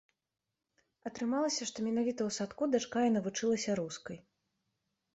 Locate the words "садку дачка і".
2.39-3.15